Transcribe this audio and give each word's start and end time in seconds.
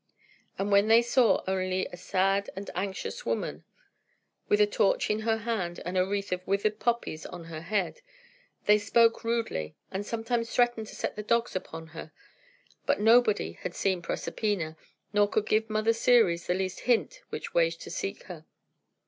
And 0.57 0.71
when 0.71 0.87
they 0.87 1.03
saw 1.03 1.43
only 1.47 1.85
a 1.85 1.95
sad 1.95 2.49
and 2.55 2.71
anxious 2.73 3.23
woman, 3.23 3.63
with 4.49 4.59
a 4.59 4.65
torch 4.65 5.11
in 5.11 5.19
her 5.19 5.37
hand 5.37 5.79
and 5.85 5.95
a 5.95 6.03
wreath 6.07 6.31
of 6.31 6.41
withered 6.47 6.79
poppies 6.79 7.23
on 7.27 7.43
her 7.43 7.61
head, 7.61 8.01
they 8.65 8.79
spoke 8.79 9.23
rudely, 9.23 9.75
and 9.91 10.03
sometimes 10.03 10.49
threatened 10.49 10.87
to 10.87 10.95
set 10.95 11.15
the 11.15 11.21
dogs 11.21 11.55
upon 11.55 11.85
her. 11.85 12.11
But 12.87 12.99
nobody 12.99 13.51
had 13.51 13.75
seen 13.75 14.01
Proserpina, 14.01 14.75
nor 15.13 15.29
could 15.29 15.45
give 15.45 15.69
Mother 15.69 15.93
Ceres 15.93 16.47
the 16.47 16.55
least 16.55 16.79
hint 16.79 17.21
which 17.29 17.53
way 17.53 17.69
to 17.69 17.91
seek 17.91 18.23
her. 18.23 18.47